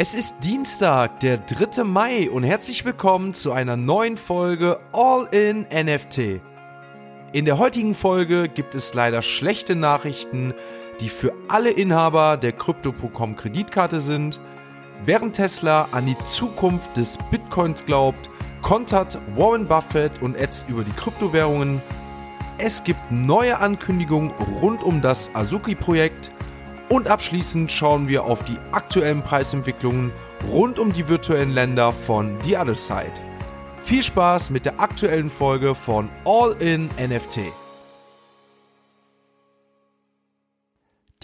Es 0.00 0.14
ist 0.14 0.36
Dienstag, 0.44 1.18
der 1.18 1.38
3. 1.38 1.82
Mai 1.82 2.30
und 2.30 2.44
herzlich 2.44 2.84
willkommen 2.84 3.34
zu 3.34 3.50
einer 3.50 3.76
neuen 3.76 4.16
Folge 4.16 4.78
All 4.92 5.26
in 5.32 5.62
NFT. 5.62 6.40
In 7.32 7.44
der 7.44 7.58
heutigen 7.58 7.96
Folge 7.96 8.48
gibt 8.48 8.76
es 8.76 8.94
leider 8.94 9.22
schlechte 9.22 9.74
Nachrichten, 9.74 10.54
die 11.00 11.08
für 11.08 11.32
alle 11.48 11.70
Inhaber 11.70 12.36
der 12.36 12.52
Crypto.com 12.52 13.34
Kreditkarte 13.34 13.98
sind. 13.98 14.40
Während 15.04 15.34
Tesla 15.34 15.88
an 15.90 16.06
die 16.06 16.16
Zukunft 16.22 16.96
des 16.96 17.18
Bitcoins 17.32 17.84
glaubt, 17.84 18.30
kontert 18.62 19.18
Warren 19.34 19.66
Buffett 19.66 20.22
und 20.22 20.36
ätzt 20.36 20.68
über 20.68 20.84
die 20.84 20.92
Kryptowährungen. 20.92 21.82
Es 22.58 22.84
gibt 22.84 23.10
neue 23.10 23.58
Ankündigungen 23.58 24.30
rund 24.62 24.84
um 24.84 25.02
das 25.02 25.34
Azuki-Projekt 25.34 26.30
und 26.88 27.08
abschließend 27.08 27.70
schauen 27.70 28.08
wir 28.08 28.24
auf 28.24 28.44
die 28.44 28.58
aktuellen 28.72 29.22
Preisentwicklungen 29.22 30.12
rund 30.50 30.78
um 30.78 30.92
die 30.92 31.08
virtuellen 31.08 31.52
Länder 31.52 31.92
von 31.92 32.38
The 32.42 32.56
Other 32.56 32.74
Side. 32.74 33.12
Viel 33.82 34.02
Spaß 34.02 34.50
mit 34.50 34.64
der 34.64 34.80
aktuellen 34.80 35.30
Folge 35.30 35.74
von 35.74 36.08
All 36.24 36.52
in 36.60 36.86
NFT. 36.98 37.40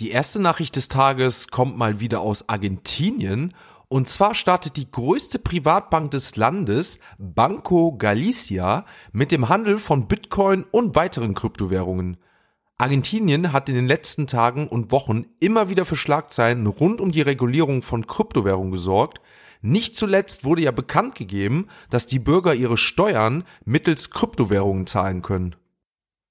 Die 0.00 0.10
erste 0.10 0.41
Nachricht 0.41 0.77
des 0.77 0.88
Tages 0.88 1.48
kommt 1.48 1.77
mal 1.77 2.00
wieder 2.00 2.20
aus 2.20 2.48
Argentinien 2.48 3.55
und 3.88 4.08
zwar 4.08 4.34
startet 4.34 4.77
die 4.77 4.91
größte 4.91 5.38
Privatbank 5.38 6.10
des 6.10 6.34
Landes, 6.36 6.98
Banco 7.19 7.96
Galicia, 7.96 8.86
mit 9.12 9.30
dem 9.30 9.48
Handel 9.48 9.78
von 9.78 10.08
Bitcoin 10.08 10.64
und 10.72 10.96
weiteren 10.96 11.34
Kryptowährungen. 11.34 12.16
Argentinien 12.77 13.52
hat 13.52 13.69
in 13.69 13.77
den 13.77 13.87
letzten 13.87 14.27
Tagen 14.27 14.66
und 14.66 14.91
Wochen 14.91 15.27
immer 15.38 15.69
wieder 15.69 15.84
für 15.84 15.96
Schlagzeilen 15.96 16.66
rund 16.66 17.00
um 17.00 17.12
die 17.12 17.23
Regulierung 17.23 17.83
von 17.83 18.06
Kryptowährungen 18.06 18.73
gesorgt. 18.73 19.20
Nicht 19.62 19.95
zuletzt 19.95 20.45
wurde 20.45 20.62
ja 20.62 20.73
bekannt 20.73 21.14
gegeben, 21.14 21.69
dass 21.89 22.06
die 22.06 22.19
Bürger 22.19 22.55
ihre 22.55 22.77
Steuern 22.77 23.44
mittels 23.64 24.11
Kryptowährungen 24.11 24.86
zahlen 24.86 25.22
können. 25.22 25.55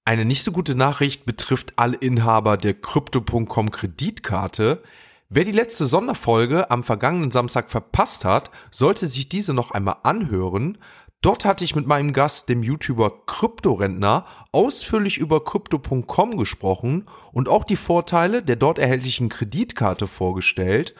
Eine 0.05 0.25
nicht 0.25 0.43
so 0.43 0.51
gute 0.51 0.75
Nachricht 0.75 1.25
betrifft 1.25 1.73
alle 1.77 1.95
Inhaber 1.95 2.57
der 2.57 2.73
Crypto.com 2.73 3.71
Kreditkarte. 3.71 4.83
Wer 5.29 5.45
die 5.45 5.53
letzte 5.53 5.85
Sonderfolge 5.85 6.69
am 6.69 6.83
vergangenen 6.83 7.31
Samstag 7.31 7.71
verpasst 7.71 8.25
hat, 8.25 8.51
sollte 8.69 9.07
sich 9.07 9.29
diese 9.29 9.53
noch 9.53 9.71
einmal 9.71 9.95
anhören. 10.03 10.77
Dort 11.23 11.45
hatte 11.45 11.63
ich 11.63 11.73
mit 11.73 11.87
meinem 11.87 12.11
Gast, 12.11 12.49
dem 12.49 12.63
YouTuber 12.63 13.25
Kryptorentner, 13.25 14.25
ausführlich 14.51 15.17
über 15.17 15.41
Crypto.com 15.41 16.35
gesprochen 16.35 17.05
und 17.31 17.47
auch 17.47 17.63
die 17.63 17.77
Vorteile 17.77 18.43
der 18.43 18.57
dort 18.57 18.77
erhältlichen 18.77 19.29
Kreditkarte 19.29 20.07
vorgestellt. 20.07 20.93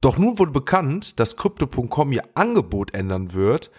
Doch 0.00 0.16
nun 0.16 0.38
wurde 0.38 0.52
bekannt, 0.52 1.20
dass 1.20 1.36
Crypto.com 1.36 2.12
ihr 2.12 2.24
Angebot 2.32 2.94
ändern 2.94 3.34
wird. 3.34 3.70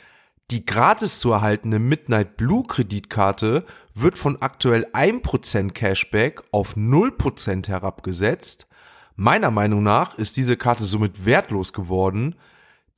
Die 0.52 0.64
gratis 0.64 1.20
zu 1.20 1.32
erhaltene 1.32 1.80
Midnight 1.80 2.38
Blue 2.38 2.66
Kreditkarte 2.68 3.66
wird 3.96 4.16
von 4.16 4.44
aktuell 4.44 4.86
1% 4.94 5.72
Cashback 5.72 6.44
auf 6.52 6.76
0% 6.76 7.68
herabgesetzt. 7.68 8.68
Meiner 9.16 9.50
Meinung 9.50 9.82
nach 9.82 10.20
ist 10.20 10.38
diese 10.38 10.56
Karte 10.56 10.84
somit 10.84 11.26
wertlos 11.26 11.74
geworden, 11.74 12.36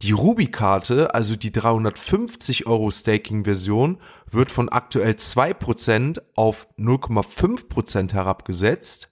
die 0.01 0.11
Ruby-Karte, 0.11 1.13
also 1.13 1.35
die 1.35 1.51
350 1.51 2.65
Euro 2.65 2.89
Staking-Version, 2.89 3.97
wird 4.29 4.49
von 4.49 4.69
aktuell 4.69 5.13
2% 5.13 6.21
auf 6.35 6.67
0,5% 6.77 8.13
herabgesetzt. 8.13 9.09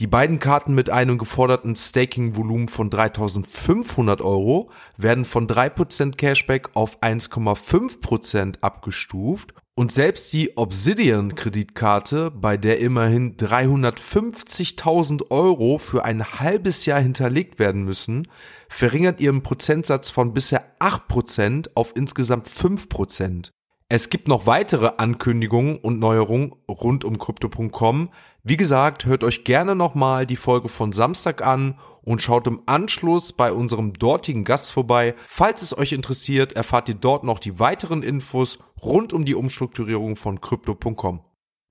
Die 0.00 0.06
beiden 0.06 0.38
Karten 0.38 0.74
mit 0.74 0.90
einem 0.90 1.18
geforderten 1.18 1.74
Staking-Volumen 1.74 2.68
von 2.68 2.90
3500 2.90 4.20
Euro 4.20 4.70
werden 4.96 5.24
von 5.24 5.46
3% 5.48 6.16
Cashback 6.16 6.70
auf 6.74 7.00
1,5% 7.02 8.60
abgestuft 8.60 9.54
und 9.78 9.92
selbst 9.92 10.32
die 10.32 10.56
Obsidian-Kreditkarte, 10.56 12.32
bei 12.32 12.56
der 12.56 12.80
immerhin 12.80 13.36
350.000 13.36 15.30
Euro 15.30 15.78
für 15.78 16.04
ein 16.04 16.24
halbes 16.40 16.84
Jahr 16.84 16.98
hinterlegt 16.98 17.60
werden 17.60 17.84
müssen, 17.84 18.26
verringert 18.68 19.20
ihren 19.20 19.44
Prozentsatz 19.44 20.10
von 20.10 20.34
bisher 20.34 20.74
8% 20.80 21.70
auf 21.76 21.94
insgesamt 21.94 22.48
5%. 22.48 23.52
Es 23.90 24.10
gibt 24.10 24.28
noch 24.28 24.44
weitere 24.44 24.92
Ankündigungen 24.98 25.76
und 25.76 25.98
Neuerungen 25.98 26.52
rund 26.68 27.06
um 27.06 27.16
Crypto.com. 27.16 28.10
Wie 28.42 28.58
gesagt, 28.58 29.06
hört 29.06 29.24
euch 29.24 29.44
gerne 29.44 29.74
nochmal 29.74 30.26
die 30.26 30.36
Folge 30.36 30.68
von 30.68 30.92
Samstag 30.92 31.40
an 31.40 31.78
und 32.02 32.20
schaut 32.20 32.46
im 32.46 32.60
Anschluss 32.66 33.32
bei 33.32 33.50
unserem 33.50 33.94
dortigen 33.94 34.44
Gast 34.44 34.72
vorbei. 34.72 35.14
Falls 35.24 35.62
es 35.62 35.76
euch 35.76 35.92
interessiert, 35.92 36.52
erfahrt 36.52 36.90
ihr 36.90 36.96
dort 36.96 37.24
noch 37.24 37.38
die 37.38 37.58
weiteren 37.58 38.02
Infos 38.02 38.58
rund 38.82 39.14
um 39.14 39.24
die 39.24 39.34
Umstrukturierung 39.34 40.16
von 40.16 40.42
Crypto.com. 40.42 41.20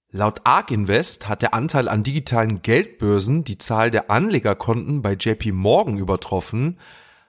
Laut 0.10 0.42
ARK 0.44 0.72
Invest 0.72 1.30
hat 1.30 1.44
der 1.44 1.54
Anteil 1.54 1.88
an 1.88 2.02
digitalen 2.02 2.64
Geldbörsen 2.64 3.44
die 3.44 3.60
Zahl 3.60 3.92
der 3.92 4.10
Anlegerkonten 4.10 5.04
bei 5.04 5.14
JP 5.14 5.52
Morgan 5.52 6.00
übertroffen. 6.00 6.80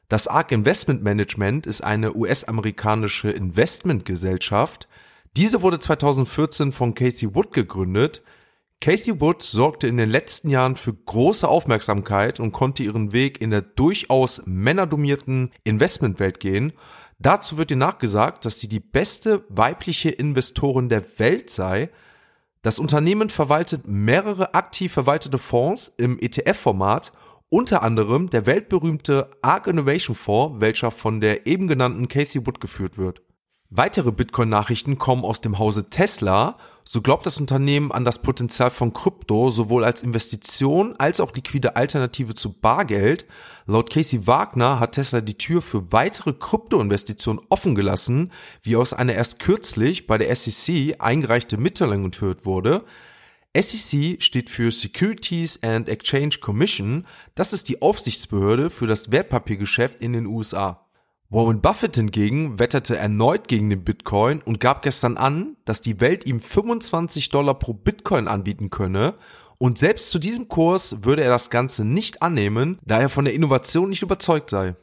Das 0.09 0.27
ARK 0.27 0.53
Investment 0.53 1.03
Management 1.03 1.67
ist 1.67 1.85
eine 1.85 2.15
US-amerikanische 2.17 3.31
Investmentgesellschaft. 3.31 4.89
Diese 5.37 5.61
wurde 5.61 5.79
2014 5.79 6.73
von 6.73 6.95
Casey 6.95 7.35
Wood 7.35 7.53
gegründet. 7.53 8.23
Casey 8.81 9.21
Wood 9.21 9.43
sorgte 9.43 9.87
in 9.87 9.99
den 9.99 10.09
letzten 10.09 10.49
Jahren 10.49 10.77
für 10.77 10.95
große 10.95 11.47
Aufmerksamkeit 11.47 12.41
und 12.41 12.53
konnte 12.53 12.83
ihren 12.83 13.13
Weg 13.13 13.43
in 13.43 13.51
der 13.51 13.61
durchaus 13.61 14.43
männerdomierten 14.47 15.51
Investmentwelt 15.65 16.41
gehen. 16.41 16.73
Dazu 17.19 17.59
wird 17.59 17.71
ihr 17.71 17.77
nachgesagt, 17.77 18.47
dass 18.47 18.61
sie 18.61 18.69
die 18.69 18.81
beste 18.81 19.45
weibliche 19.51 20.09
Investorin 20.09 20.89
der 20.89 21.03
Welt 21.19 21.51
sei. 21.51 21.91
Das 22.63 22.79
Unternehmen 22.79 23.29
verwaltet 23.29 23.87
mehrere 23.87 24.55
aktiv 24.55 24.91
verwaltete 24.91 25.37
Fonds 25.37 25.93
im 25.99 26.19
ETF-Format, 26.19 27.13
unter 27.51 27.83
anderem 27.83 28.31
der 28.31 28.47
weltberühmte 28.47 29.31
ARK 29.43 29.69
Innovation 29.69 30.15
Fonds, 30.15 30.61
welcher 30.61 30.91
von 30.91 31.21
der 31.21 31.47
eben 31.47 31.69
genannten 31.69 32.09
Casey 32.09 32.47
Wood 32.47 32.61
geführt 32.61 32.99
wird. 32.99 33.23
Weitere 33.71 34.13
Bitcoin-Nachrichten 34.13 34.97
kommen 34.97 35.25
aus 35.25 35.43
dem 35.43 35.59
Hause 35.59 35.91
Tesla. 35.91 36.57
So 36.85 37.03
glaubt 37.03 37.27
das 37.27 37.39
Unternehmen 37.39 37.93
an 37.93 38.07
das 38.07 38.23
Potenzial 38.23 38.71
von 38.71 38.95
Krypto 38.95 39.51
sowohl 39.51 39.85
als 39.85 40.03
Investition 40.03 40.97
als 40.97 41.21
auch 41.21 41.35
liquide 41.35 41.77
Alternative 41.77 42.33
zu 42.33 42.55
Bargeld. 42.55 43.27
Laut 43.67 43.91
Casey 43.91 44.27
Wagner 44.27 44.81
hat 44.81 44.93
Tesla 44.93 45.21
die 45.21 45.37
Tür 45.37 45.61
für 45.61 45.93
weitere 45.93 46.33
Krypto-Investitionen 46.33 47.41
offen 47.51 47.75
gelassen, 47.75 48.33
wie 48.63 48.77
aus 48.77 48.95
einer 48.95 49.13
erst 49.13 49.39
kürzlich 49.39 50.07
bei 50.07 50.17
der 50.17 50.35
SEC 50.35 50.97
eingereichte 50.99 51.59
Mitteilung 51.59 52.07
enthüllt 52.07 52.47
wurde. 52.47 52.85
SEC 53.61 54.23
steht 54.23 54.51
für 54.51 54.71
Securities 54.71 55.63
and 55.63 55.89
Exchange 55.89 56.37
Commission. 56.41 57.07
Das 57.35 57.53
ist 57.53 57.69
die 57.69 57.83
Aufsichtsbehörde 57.83 58.71
für 58.71 58.87
das 58.87 59.11
Wertpapiergeschäft 59.11 60.01
in 60.01 60.13
den 60.13 60.27
USA. 60.27 60.87
Warren 61.31 61.61
Buffett 61.61 61.97
hingegen 61.97 62.59
wetterte 62.59 62.97
erneut 62.97 63.49
gegen 63.49 63.69
den 63.69 63.85
Bitcoin 63.85 64.41
und 64.43 64.61
gab 64.61 64.83
gestern 64.83 65.17
an, 65.17 65.57
dass 65.65 65.81
die 65.81 66.01
Welt 66.01 66.27
ihm 66.27 66.41
25 66.41 67.29
Dollar 67.29 67.59
pro 67.59 67.75
Bitcoin 67.75 68.29
anbieten 68.29 68.71
könne 68.71 69.15
und 69.59 69.77
selbst 69.77 70.11
zu 70.11 70.19
diesem 70.21 70.49
Kurs 70.49 71.05
würde 71.05 71.23
er 71.23 71.31
das 71.31 71.51
Ganze 71.51 71.85
nicht 71.85 72.23
annehmen, 72.23 72.79
da 72.85 73.01
er 73.01 73.09
von 73.09 73.25
der 73.25 73.35
Innovation 73.35 73.91
nicht 73.91 74.03
überzeugt 74.03 74.51
sei. 74.51 74.77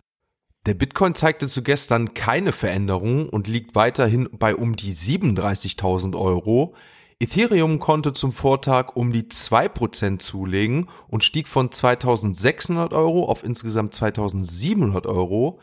Der 0.66 0.74
Bitcoin 0.74 1.16
zeigte 1.16 1.47
zu 1.47 1.63
gestern 1.63 2.13
keine 2.13 2.52
Veränderung 2.52 3.30
und 3.30 3.47
liegt 3.47 3.75
weiterhin 3.75 4.28
bei 4.31 4.56
um 4.56 4.75
die 4.75 4.94
37.000 4.94 6.19
Euro. 6.19 6.75
Ethereum 7.18 7.80
konnte 7.80 8.12
zum 8.12 8.34
Vortag 8.34 8.98
um 8.98 9.14
die 9.14 9.24
2% 9.24 10.20
zulegen 10.20 10.90
und 11.08 11.24
stieg 11.24 11.48
von 11.48 11.70
2.600 11.70 12.94
Euro 12.94 13.30
auf 13.30 13.46
insgesamt 13.46 13.94
2.700 13.94 15.06
Euro. 15.08 15.60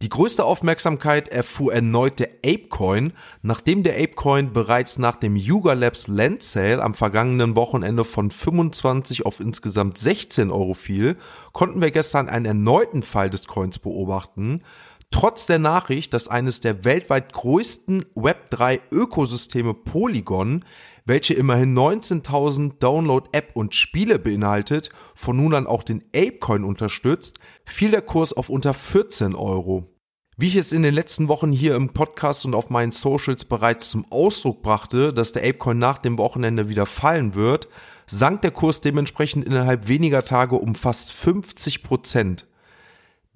Die 0.00 0.08
größte 0.08 0.44
Aufmerksamkeit 0.44 1.28
erfuhr 1.28 1.74
erneut 1.74 2.20
der 2.20 2.28
Apecoin, 2.44 3.14
nachdem 3.42 3.82
der 3.82 3.94
Apecoin 3.94 4.52
bereits 4.52 4.98
nach 4.98 5.16
dem 5.16 5.34
Yuga 5.34 5.72
Labs 5.72 6.06
Land 6.06 6.44
Sale 6.44 6.80
am 6.80 6.94
vergangenen 6.94 7.56
Wochenende 7.56 8.04
von 8.04 8.30
25 8.30 9.26
auf 9.26 9.40
insgesamt 9.40 9.98
16 9.98 10.52
Euro 10.52 10.74
fiel, 10.74 11.16
konnten 11.52 11.80
wir 11.80 11.90
gestern 11.90 12.28
einen 12.28 12.44
erneuten 12.44 13.02
Fall 13.02 13.28
des 13.28 13.48
Coins 13.48 13.80
beobachten. 13.80 14.62
Trotz 15.10 15.46
der 15.46 15.58
Nachricht, 15.58 16.12
dass 16.12 16.28
eines 16.28 16.60
der 16.60 16.84
weltweit 16.84 17.32
größten 17.32 18.04
Web3 18.14 18.80
Ökosysteme 18.90 19.72
Polygon, 19.72 20.64
welche 21.04 21.34
immerhin 21.34 21.74
19.000 21.76 22.78
Download-App 22.80 23.54
und 23.54 23.74
Spiele 23.74 24.18
beinhaltet, 24.18 24.90
von 25.14 25.36
nun 25.36 25.54
an 25.54 25.66
auch 25.66 25.82
den 25.82 26.04
Apecoin 26.14 26.64
unterstützt, 26.64 27.38
fiel 27.64 27.92
der 27.92 28.02
Kurs 28.02 28.32
auf 28.32 28.50
unter 28.50 28.74
14 28.74 29.34
Euro. 29.34 29.96
Wie 30.36 30.48
ich 30.48 30.56
es 30.56 30.74
in 30.74 30.82
den 30.82 30.92
letzten 30.92 31.28
Wochen 31.28 31.50
hier 31.50 31.76
im 31.76 31.94
Podcast 31.94 32.44
und 32.44 32.54
auf 32.54 32.68
meinen 32.68 32.92
Socials 32.92 33.46
bereits 33.46 33.90
zum 33.90 34.04
Ausdruck 34.12 34.60
brachte, 34.60 35.14
dass 35.14 35.32
der 35.32 35.44
Apecoin 35.44 35.78
nach 35.78 35.96
dem 35.96 36.18
Wochenende 36.18 36.68
wieder 36.68 36.84
fallen 36.84 37.34
wird, 37.34 37.68
sank 38.06 38.42
der 38.42 38.50
Kurs 38.50 38.82
dementsprechend 38.82 39.46
innerhalb 39.46 39.88
weniger 39.88 40.26
Tage 40.26 40.56
um 40.56 40.74
fast 40.74 41.12
50 41.12 41.82
Prozent. 41.82 42.46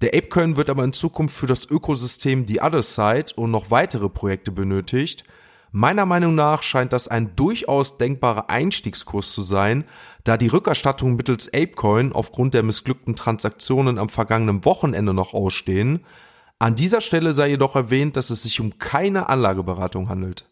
Der 0.01 0.15
Apecoin 0.15 0.57
wird 0.57 0.71
aber 0.71 0.83
in 0.83 0.93
Zukunft 0.93 1.35
für 1.35 1.45
das 1.45 1.69
Ökosystem 1.69 2.47
The 2.47 2.61
Other 2.61 2.81
Side 2.81 3.33
und 3.35 3.51
noch 3.51 3.69
weitere 3.69 4.09
Projekte 4.09 4.51
benötigt. 4.51 5.23
Meiner 5.71 6.07
Meinung 6.07 6.33
nach 6.33 6.63
scheint 6.63 6.91
das 6.91 7.07
ein 7.07 7.35
durchaus 7.35 7.97
denkbarer 7.97 8.49
Einstiegskurs 8.49 9.31
zu 9.31 9.43
sein, 9.43 9.85
da 10.23 10.37
die 10.37 10.47
Rückerstattung 10.47 11.15
mittels 11.15 11.53
Apecoin 11.53 12.13
aufgrund 12.13 12.55
der 12.55 12.63
missglückten 12.63 13.15
Transaktionen 13.15 13.99
am 13.99 14.09
vergangenen 14.09 14.65
Wochenende 14.65 15.13
noch 15.13 15.33
ausstehen. 15.33 16.03
An 16.57 16.75
dieser 16.75 16.99
Stelle 17.01 17.31
sei 17.33 17.49
jedoch 17.49 17.75
erwähnt, 17.75 18.17
dass 18.17 18.31
es 18.31 18.43
sich 18.43 18.59
um 18.59 18.79
keine 18.79 19.29
Anlageberatung 19.29 20.09
handelt. 20.09 20.49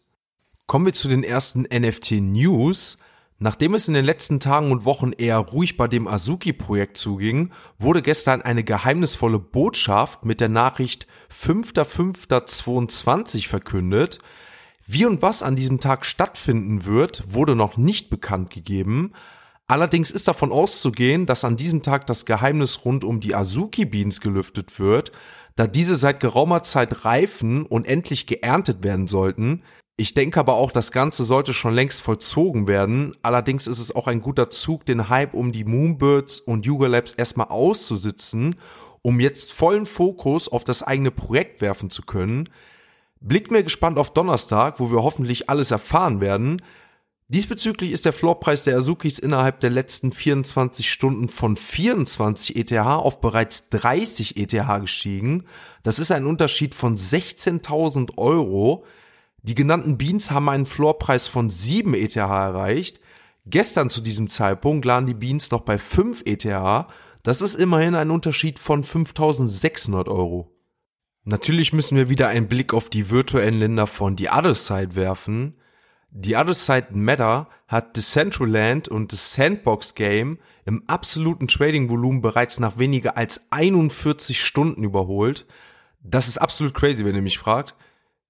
Kommen 0.66 0.86
wir 0.86 0.92
zu 0.92 1.08
den 1.08 1.24
ersten 1.24 1.62
NFT 1.62 2.12
News. 2.20 2.98
Nachdem 3.42 3.72
es 3.72 3.88
in 3.88 3.94
den 3.94 4.04
letzten 4.04 4.38
Tagen 4.38 4.70
und 4.70 4.84
Wochen 4.84 5.12
eher 5.12 5.38
ruhig 5.38 5.78
bei 5.78 5.88
dem 5.88 6.06
Azuki-Projekt 6.06 6.98
zuging, 6.98 7.52
wurde 7.78 8.02
gestern 8.02 8.42
eine 8.42 8.62
geheimnisvolle 8.62 9.38
Botschaft 9.38 10.26
mit 10.26 10.42
der 10.42 10.50
Nachricht 10.50 11.06
5.5.22 11.34 13.48
verkündet. 13.48 14.18
Wie 14.86 15.06
und 15.06 15.22
was 15.22 15.42
an 15.42 15.56
diesem 15.56 15.80
Tag 15.80 16.04
stattfinden 16.04 16.84
wird, 16.84 17.32
wurde 17.32 17.56
noch 17.56 17.78
nicht 17.78 18.10
bekannt 18.10 18.50
gegeben. 18.50 19.14
Allerdings 19.66 20.10
ist 20.10 20.28
davon 20.28 20.52
auszugehen, 20.52 21.24
dass 21.24 21.46
an 21.46 21.56
diesem 21.56 21.82
Tag 21.82 22.06
das 22.06 22.26
Geheimnis 22.26 22.84
rund 22.84 23.04
um 23.04 23.20
die 23.20 23.34
Azuki 23.34 23.86
Beans 23.86 24.20
gelüftet 24.20 24.78
wird, 24.78 25.12
da 25.56 25.66
diese 25.66 25.96
seit 25.96 26.20
geraumer 26.20 26.62
Zeit 26.62 27.06
reifen 27.06 27.64
und 27.64 27.86
endlich 27.86 28.26
geerntet 28.26 28.84
werden 28.84 29.06
sollten. 29.06 29.62
Ich 30.00 30.14
denke 30.14 30.40
aber 30.40 30.54
auch, 30.54 30.72
das 30.72 30.92
Ganze 30.92 31.24
sollte 31.24 31.52
schon 31.52 31.74
längst 31.74 32.00
vollzogen 32.00 32.66
werden. 32.66 33.14
Allerdings 33.20 33.66
ist 33.66 33.78
es 33.78 33.94
auch 33.94 34.06
ein 34.06 34.22
guter 34.22 34.48
Zug, 34.48 34.86
den 34.86 35.10
Hype 35.10 35.34
um 35.34 35.52
die 35.52 35.66
Moonbirds 35.66 36.40
und 36.40 36.64
Yuga 36.64 36.86
Labs 36.86 37.12
erstmal 37.12 37.48
auszusitzen, 37.48 38.56
um 39.02 39.20
jetzt 39.20 39.52
vollen 39.52 39.84
Fokus 39.84 40.48
auf 40.48 40.64
das 40.64 40.82
eigene 40.82 41.10
Projekt 41.10 41.60
werfen 41.60 41.90
zu 41.90 42.00
können. 42.00 42.48
Blickt 43.20 43.50
mir 43.50 43.62
gespannt 43.62 43.98
auf 43.98 44.14
Donnerstag, 44.14 44.80
wo 44.80 44.90
wir 44.90 45.02
hoffentlich 45.02 45.50
alles 45.50 45.70
erfahren 45.70 46.22
werden. 46.22 46.62
Diesbezüglich 47.28 47.92
ist 47.92 48.06
der 48.06 48.14
Floorpreis 48.14 48.64
der 48.64 48.78
Azukis 48.78 49.18
innerhalb 49.18 49.60
der 49.60 49.68
letzten 49.68 50.12
24 50.12 50.90
Stunden 50.90 51.28
von 51.28 51.58
24 51.58 52.56
ETH 52.56 52.72
auf 52.72 53.20
bereits 53.20 53.68
30 53.68 54.38
ETH 54.38 54.80
gestiegen. 54.80 55.44
Das 55.82 55.98
ist 55.98 56.10
ein 56.10 56.24
Unterschied 56.24 56.74
von 56.74 56.96
16.000 56.96 58.16
Euro. 58.16 58.86
Die 59.42 59.54
genannten 59.54 59.96
Beans 59.96 60.30
haben 60.30 60.48
einen 60.48 60.66
Floorpreis 60.66 61.28
von 61.28 61.48
7 61.48 61.94
ETH 61.94 62.16
erreicht. 62.16 63.00
Gestern 63.46 63.88
zu 63.90 64.00
diesem 64.00 64.28
Zeitpunkt 64.28 64.84
lagen 64.84 65.06
die 65.06 65.14
Beans 65.14 65.50
noch 65.50 65.62
bei 65.62 65.78
5 65.78 66.22
ETH. 66.26 66.44
Das 67.22 67.42
ist 67.42 67.54
immerhin 67.54 67.94
ein 67.94 68.10
Unterschied 68.10 68.58
von 68.58 68.84
5600 68.84 70.08
Euro. 70.08 70.50
Natürlich 71.24 71.72
müssen 71.72 71.96
wir 71.96 72.08
wieder 72.08 72.28
einen 72.28 72.48
Blick 72.48 72.72
auf 72.72 72.88
die 72.88 73.10
virtuellen 73.10 73.58
Länder 73.58 73.86
von 73.86 74.16
The 74.16 74.30
Other 74.30 74.54
Side 74.54 74.94
werfen. 74.94 75.56
The 76.12 76.36
Other 76.36 76.54
Side 76.54 76.88
Matter 76.92 77.48
hat 77.68 77.96
Decentraland 77.96 78.88
und 78.88 79.12
das 79.12 79.34
Sandbox 79.34 79.94
Game 79.94 80.38
im 80.64 80.82
absoluten 80.88 81.46
Trading-Volumen 81.46 82.20
bereits 82.20 82.58
nach 82.58 82.78
weniger 82.78 83.16
als 83.16 83.46
41 83.50 84.40
Stunden 84.40 84.82
überholt. 84.82 85.46
Das 86.02 86.26
ist 86.26 86.38
absolut 86.38 86.74
crazy, 86.74 87.04
wenn 87.04 87.14
ihr 87.14 87.22
mich 87.22 87.38
fragt. 87.38 87.74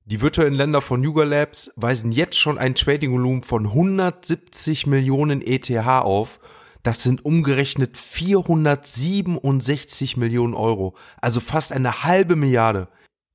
Die 0.06 0.20
virtuellen 0.20 0.54
Länder 0.54 0.82
von 0.82 1.04
Yuga 1.04 1.24
Labs 1.24 1.72
weisen 1.76 2.12
jetzt 2.12 2.38
schon 2.38 2.58
ein 2.58 2.74
Trading-Volumen 2.74 3.42
von 3.42 3.66
170 3.66 4.86
Millionen 4.86 5.42
ETH 5.42 5.70
auf. 5.86 6.40
Das 6.82 7.02
sind 7.02 7.22
umgerechnet 7.24 7.96
467 7.98 10.16
Millionen 10.16 10.54
Euro, 10.54 10.96
also 11.20 11.40
fast 11.40 11.72
eine 11.72 12.04
halbe 12.04 12.36
Milliarde. 12.36 12.88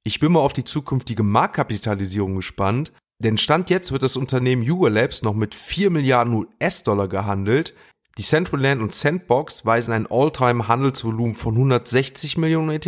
Ich 0.04 0.20
bin 0.20 0.32
mal 0.32 0.40
auf 0.40 0.54
die 0.54 0.64
zukünftige 0.64 1.24
Marktkapitalisierung 1.24 2.36
gespannt, 2.36 2.92
denn 3.20 3.38
Stand 3.38 3.70
jetzt 3.70 3.92
wird 3.92 4.04
das 4.04 4.18
Unternehmen 4.18 4.64
Yuga 4.64 4.90
Labs 4.90 5.22
noch 5.22 5.34
mit 5.34 5.56
4 5.56 5.92
Milliarden 5.92 6.34
US-Dollar 6.34 7.08
gehandelt. 7.08 7.74
Die 8.18 8.24
Central 8.24 8.62
Land 8.62 8.82
und 8.82 8.94
Sandbox 8.94 9.66
weisen 9.66 9.94
ein 9.94 10.08
All-Time-Handelsvolumen 10.08 11.36
von 11.36 11.56
160 11.56 12.38
Millionen 12.38 12.72
ETH 12.72 12.88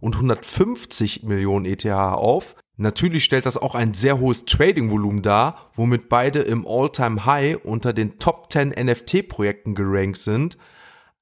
und 0.00 0.14
150 0.14 1.22
Millionen 1.22 1.66
ETH 1.66 1.86
auf. 1.86 2.56
Natürlich 2.76 3.24
stellt 3.24 3.46
das 3.46 3.56
auch 3.56 3.74
ein 3.74 3.94
sehr 3.94 4.18
hohes 4.18 4.44
Trading-Volumen 4.46 5.22
dar, 5.22 5.70
womit 5.74 6.08
beide 6.08 6.40
im 6.40 6.66
All-Time-High 6.66 7.64
unter 7.64 7.92
den 7.92 8.18
Top 8.18 8.50
10 8.50 8.70
NFT-Projekten 8.70 9.74
gerankt 9.74 10.18
sind. 10.18 10.58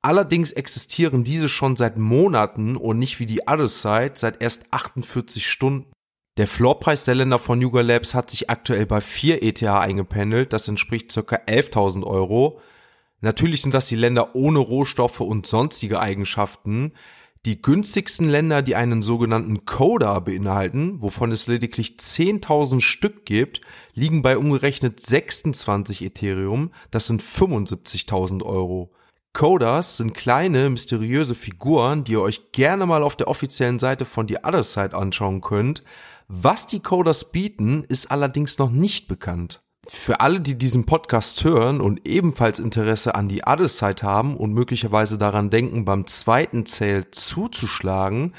Allerdings 0.01 0.53
existieren 0.53 1.25
diese 1.25 1.49
schon 1.49 1.77
seit 1.77 1.99
Monaten 1.99 2.77
und 2.77 2.99
nicht 2.99 3.21
wie 3.21 3.27
die 3.27 3.43
Other 3.43 3.69
Side 3.69 4.13
seit 4.15 4.43
erst 4.43 4.65
48 4.73 5.47
Stunden. 5.47 5.93
Der 6.39 6.49
Floorpreis 6.49 7.05
der 7.05 7.15
Länder 7.15 7.39
von 7.39 7.61
Yuga 7.61 7.83
Labs 7.83 8.15
hat 8.15 8.31
sich 8.31 8.49
aktuell 8.49 8.87
bei 8.87 9.03
4 9.03 9.43
ETH 9.43 9.63
eingependelt, 9.63 10.55
das 10.55 10.67
entspricht 10.67 11.15
ca. 11.15 11.37
11.000 11.37 12.05
Euro. 12.05 12.61
Natürlich 13.21 13.61
sind 13.61 13.75
das 13.75 13.87
die 13.87 13.97
Länder 13.97 14.35
ohne 14.35 14.59
Rohstoffe 14.59 15.21
und 15.21 15.47
sonstige 15.47 16.01
Eigenschaften. 16.01 16.95
Die 17.45 17.61
günstigsten 17.61 18.29
Länder, 18.29 18.63
die 18.63 18.77
einen 18.77 19.03
sogenannten 19.03 19.65
Coda 19.65 20.21
beinhalten, 20.21 21.03
wovon 21.03 21.33
es 21.33 21.49
lediglich 21.49 21.97
10.000 21.99 22.81
Stück 22.81 23.25
gibt, 23.25 23.63
liegen 23.95 24.23
bei 24.23 24.39
umgerechnet 24.39 25.01
26 25.01 26.03
Ethereum, 26.03 26.71
das 26.93 27.07
sind 27.07 27.21
75.000 27.21 28.45
Euro. 28.45 28.93
Codas 29.33 29.97
sind 29.97 30.15
kleine, 30.15 30.71
mysteriöse 30.71 31.35
Figuren, 31.35 32.05
die 32.05 32.13
ihr 32.13 32.21
euch 32.21 32.53
gerne 32.53 32.87
mal 32.87 33.03
auf 33.03 33.17
der 33.17 33.27
offiziellen 33.27 33.81
Seite 33.81 34.05
von 34.05 34.29
The 34.29 34.39
Other 34.45 34.63
Side 34.63 34.95
anschauen 34.95 35.41
könnt. 35.41 35.83
Was 36.29 36.69
die 36.69 36.81
Codas 36.81 37.33
bieten, 37.33 37.83
ist 37.89 38.13
allerdings 38.13 38.59
noch 38.59 38.71
nicht 38.71 39.09
bekannt. 39.09 39.63
Für 39.89 40.21
alle, 40.21 40.41
die 40.41 40.57
diesen 40.57 40.87
Podcast 40.87 41.43
hören 41.43 41.81
und 41.81 42.07
ebenfalls 42.07 42.61
Interesse 42.61 43.15
an 43.17 43.29
die 43.29 43.43
Other 43.45 43.67
Side 43.67 44.03
haben 44.03 44.37
und 44.37 44.55
möglicherweise 44.55 45.19
daran 45.19 45.51
denken, 45.51 45.85
beim 45.85 46.07
zweiten 46.07 46.67
Sale 46.67 47.11
zuzuschlagen, 47.11 48.35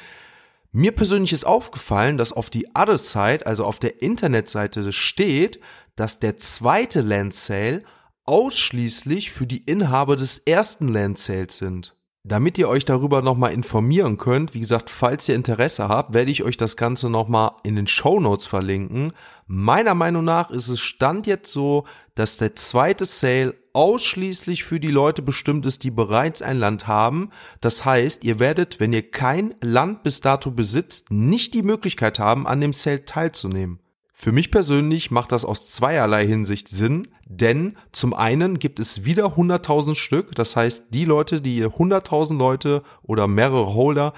mir 0.71 0.93
persönlich 0.93 1.33
ist 1.33 1.45
aufgefallen, 1.45 2.17
dass 2.17 2.33
auf 2.33 2.49
die 2.49 2.67
Other 2.73 2.97
Side, 2.97 3.45
also 3.45 3.65
auf 3.65 3.77
der 3.77 4.01
Internetseite 4.01 4.91
steht, 4.91 5.59
dass 5.95 6.19
der 6.19 6.37
zweite 6.37 7.01
Land 7.01 7.35
Sale 7.35 7.83
ausschließlich 8.25 9.31
für 9.31 9.45
die 9.45 9.63
Inhaber 9.63 10.15
des 10.15 10.39
ersten 10.39 10.87
Land 10.87 11.19
Sales 11.19 11.57
sind. 11.57 11.93
Damit 12.23 12.57
ihr 12.57 12.69
euch 12.69 12.85
darüber 12.85 13.21
nochmal 13.21 13.51
informieren 13.51 14.17
könnt, 14.17 14.53
wie 14.53 14.61
gesagt, 14.61 14.89
falls 14.89 15.27
ihr 15.27 15.35
Interesse 15.35 15.89
habt, 15.89 16.13
werde 16.13 16.31
ich 16.31 16.43
euch 16.43 16.55
das 16.55 16.77
Ganze 16.77 17.09
nochmal 17.09 17.51
in 17.63 17.75
den 17.75 17.85
Show 17.85 18.19
Notes 18.21 18.45
verlinken. 18.45 19.11
Meiner 19.45 19.93
Meinung 19.93 20.23
nach 20.23 20.51
ist 20.51 20.69
es 20.69 20.79
Stand 20.79 21.27
jetzt 21.27 21.51
so, 21.51 21.85
dass 22.15 22.37
der 22.37 22.55
zweite 22.55 23.05
Sale 23.05 23.55
ausschließlich 23.73 24.63
für 24.63 24.79
die 24.79 24.91
Leute 24.91 25.21
bestimmt 25.21 25.65
ist, 25.65 25.83
die 25.83 25.91
bereits 25.91 26.41
ein 26.41 26.57
Land 26.57 26.87
haben. 26.87 27.31
Das 27.59 27.85
heißt, 27.85 28.23
ihr 28.23 28.39
werdet, 28.39 28.79
wenn 28.79 28.93
ihr 28.93 29.09
kein 29.09 29.55
Land 29.61 30.03
bis 30.03 30.21
dato 30.21 30.51
besitzt, 30.51 31.11
nicht 31.11 31.53
die 31.53 31.63
Möglichkeit 31.63 32.19
haben, 32.19 32.47
an 32.47 32.61
dem 32.61 32.73
Sale 32.73 33.05
teilzunehmen. 33.05 33.79
Für 34.13 34.31
mich 34.31 34.51
persönlich 34.51 35.11
macht 35.11 35.33
das 35.33 35.43
aus 35.43 35.69
zweierlei 35.71 36.25
Hinsicht 36.25 36.69
Sinn, 36.69 37.09
denn 37.25 37.77
zum 37.91 38.13
einen 38.13 38.59
gibt 38.59 38.79
es 38.79 39.03
wieder 39.03 39.35
100.000 39.35 39.95
Stück, 39.95 40.33
das 40.35 40.55
heißt, 40.55 40.85
die 40.91 41.03
Leute, 41.03 41.41
die 41.41 41.65
100.000 41.65 42.37
Leute 42.37 42.83
oder 43.01 43.27
mehrere 43.27 43.73
Holder 43.73 44.13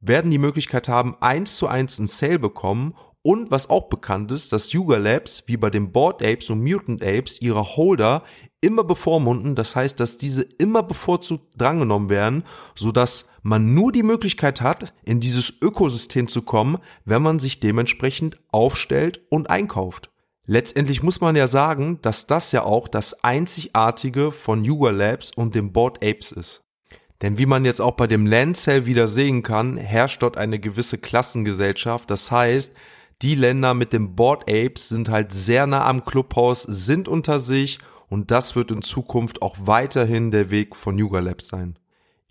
werden 0.00 0.30
die 0.30 0.38
Möglichkeit 0.38 0.88
haben, 0.88 1.16
eins 1.20 1.56
zu 1.56 1.66
eins 1.66 1.98
ein 1.98 2.06
Sale 2.06 2.38
bekommen 2.38 2.94
und 3.22 3.50
was 3.50 3.70
auch 3.70 3.88
bekannt 3.88 4.32
ist, 4.32 4.52
dass 4.52 4.72
Yuga 4.72 4.96
Labs 4.96 5.44
wie 5.46 5.56
bei 5.56 5.70
den 5.70 5.92
Board 5.92 6.24
Apes 6.24 6.50
und 6.50 6.62
Mutant 6.62 7.04
Apes 7.04 7.40
ihre 7.40 7.76
Holder 7.76 8.24
immer 8.60 8.84
bevormunden. 8.84 9.54
Das 9.54 9.76
heißt, 9.76 9.98
dass 10.00 10.16
diese 10.16 10.42
immer 10.42 10.82
bevorzugt 10.82 11.60
drangenommen 11.60 12.08
werden, 12.08 12.44
so 12.74 12.92
dass 12.92 13.28
man 13.42 13.74
nur 13.74 13.92
die 13.92 14.02
Möglichkeit 14.02 14.60
hat, 14.60 14.94
in 15.04 15.20
dieses 15.20 15.52
Ökosystem 15.60 16.28
zu 16.28 16.42
kommen, 16.42 16.78
wenn 17.04 17.22
man 17.22 17.38
sich 17.38 17.60
dementsprechend 17.60 18.40
aufstellt 18.50 19.20
und 19.30 19.50
einkauft. 19.50 20.10
Letztendlich 20.44 21.02
muss 21.02 21.20
man 21.20 21.36
ja 21.36 21.46
sagen, 21.46 22.00
dass 22.02 22.26
das 22.26 22.50
ja 22.50 22.64
auch 22.64 22.88
das 22.88 23.22
einzigartige 23.22 24.32
von 24.32 24.64
Yuga 24.64 24.90
Labs 24.90 25.30
und 25.30 25.54
dem 25.54 25.72
Board 25.72 26.04
Apes 26.04 26.32
ist. 26.32 26.62
Denn 27.20 27.38
wie 27.38 27.46
man 27.46 27.64
jetzt 27.64 27.80
auch 27.80 27.92
bei 27.92 28.08
dem 28.08 28.26
Land 28.26 28.56
Sale 28.56 28.86
wieder 28.86 29.06
sehen 29.06 29.44
kann, 29.44 29.76
herrscht 29.76 30.22
dort 30.22 30.36
eine 30.36 30.58
gewisse 30.58 30.98
Klassengesellschaft. 30.98 32.10
Das 32.10 32.32
heißt, 32.32 32.74
die 33.22 33.36
Länder 33.36 33.72
mit 33.72 33.92
dem 33.92 34.16
Board 34.16 34.50
Apes 34.50 34.88
sind 34.88 35.08
halt 35.08 35.32
sehr 35.32 35.66
nah 35.66 35.86
am 35.86 36.04
Clubhaus, 36.04 36.62
sind 36.62 37.06
unter 37.06 37.38
sich 37.38 37.78
und 38.08 38.30
das 38.30 38.56
wird 38.56 38.70
in 38.70 38.82
Zukunft 38.82 39.42
auch 39.42 39.56
weiterhin 39.60 40.30
der 40.32 40.50
Weg 40.50 40.74
von 40.74 40.98
Yuga 40.98 41.20
Labs 41.20 41.48
sein. 41.48 41.78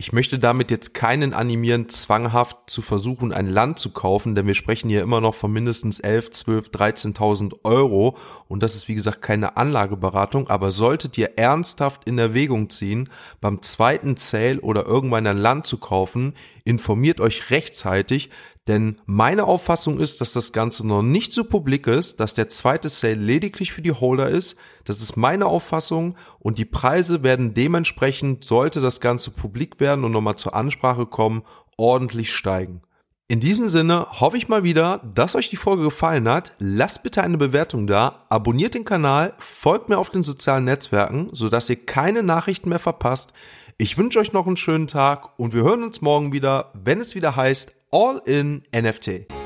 Ich 0.02 0.14
möchte 0.14 0.40
damit 0.40 0.72
jetzt 0.72 0.96
keinen 0.96 1.32
animieren, 1.32 1.88
zwanghaft 1.88 2.58
zu 2.66 2.82
versuchen, 2.82 3.32
ein 3.32 3.46
Land 3.46 3.78
zu 3.78 3.92
kaufen, 3.92 4.34
denn 4.34 4.48
wir 4.48 4.56
sprechen 4.56 4.90
hier 4.90 5.04
immer 5.04 5.22
noch 5.22 5.36
von 5.36 5.54
mindestens 5.54 6.00
11, 6.00 6.32
12, 6.32 6.70
13.000 6.70 7.60
Euro 7.64 8.18
und 8.48 8.64
das 8.64 8.74
ist 8.74 8.88
wie 8.88 8.96
gesagt 8.96 9.22
keine 9.22 9.58
Anlageberatung, 9.58 10.50
aber 10.50 10.72
solltet 10.72 11.20
ihr 11.20 11.38
ernsthaft 11.38 12.06
in 12.06 12.18
Erwägung 12.18 12.72
ziehen, 12.72 13.12
beim 13.42 13.62
zweiten 13.62 14.18
Sale 14.18 14.60
oder 14.62 14.88
irgendwann 14.88 15.28
ein 15.28 15.38
Land 15.38 15.68
zu 15.68 15.78
kaufen, 15.78 16.34
informiert 16.64 17.22
euch 17.22 17.52
rechtzeitig, 17.52 18.32
denn 18.68 19.00
meine 19.06 19.46
Auffassung 19.46 20.00
ist, 20.00 20.22
dass 20.22 20.34
das 20.34 20.54
Ganze 20.54 20.86
noch 20.86 21.02
nicht 21.02 21.34
so 21.34 21.44
publik 21.44 21.88
ist, 21.88 22.20
dass 22.20 22.36
der 22.36 22.48
zweite 22.48 22.90
Sale 22.90 23.16
lediglich 23.16 23.74
für 23.74 23.82
die 23.82 23.92
Holder 23.92 24.30
ist. 24.30 24.56
Das 24.86 25.02
ist 25.02 25.18
meine 25.18 25.48
Auffassung 25.48 26.16
und 26.40 26.60
die 26.60 26.66
Preise 26.66 27.24
werden 27.24 27.56
dementsprechend, 27.56 28.44
sollte 28.44 28.80
das 28.80 29.02
Ganze 29.02 29.32
publik 29.32 29.80
werden 29.80 30.06
und 30.06 30.12
nochmal 30.12 30.36
zur 30.36 30.56
Ansprache 30.56 31.08
kommen, 31.08 31.44
ordentlich 31.76 32.32
steigen. 32.32 32.84
In 33.28 33.40
diesem 33.40 33.70
Sinne 33.70 34.08
hoffe 34.12 34.38
ich 34.38 34.50
mal 34.50 34.64
wieder, 34.64 35.00
dass 35.16 35.36
euch 35.36 35.50
die 35.50 35.56
Folge 35.56 35.84
gefallen 35.84 36.28
hat. 36.28 36.54
Lasst 36.60 37.02
bitte 37.02 37.24
eine 37.24 37.38
Bewertung 37.38 37.88
da, 37.88 38.26
abonniert 38.30 38.74
den 38.76 38.84
Kanal, 38.84 39.34
folgt 39.40 39.90
mir 39.90 39.98
auf 39.98 40.10
den 40.10 40.22
sozialen 40.22 40.66
Netzwerken, 40.66 41.30
sodass 41.32 41.70
ihr 41.70 41.84
keine 41.86 42.24
Nachrichten 42.24 42.70
mehr 42.70 42.78
verpasst. 42.78 43.32
Ich 43.78 43.98
wünsche 43.98 44.20
euch 44.20 44.34
noch 44.34 44.46
einen 44.46 44.58
schönen 44.58 44.88
Tag 44.88 45.40
und 45.40 45.54
wir 45.54 45.64
hören 45.64 45.82
uns 45.82 46.02
morgen 46.02 46.34
wieder, 46.34 46.72
wenn 46.74 47.00
es 47.00 47.16
wieder 47.16 47.36
heißt 47.36 47.81
All 47.94 48.22
in 48.26 48.64
NFT. 48.72 49.41